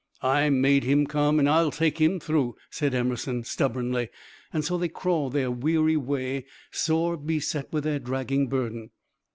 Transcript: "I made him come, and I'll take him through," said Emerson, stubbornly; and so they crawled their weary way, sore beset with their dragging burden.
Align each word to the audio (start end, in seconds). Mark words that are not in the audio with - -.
"I 0.23 0.49
made 0.49 0.83
him 0.83 1.05
come, 1.05 1.37
and 1.37 1.47
I'll 1.47 1.69
take 1.69 2.01
him 2.01 2.19
through," 2.19 2.55
said 2.71 2.95
Emerson, 2.95 3.43
stubbornly; 3.43 4.09
and 4.51 4.65
so 4.65 4.75
they 4.79 4.89
crawled 4.89 5.33
their 5.33 5.51
weary 5.51 5.95
way, 5.95 6.45
sore 6.71 7.15
beset 7.15 7.71
with 7.71 7.83
their 7.83 7.99
dragging 7.99 8.47
burden. 8.47 8.89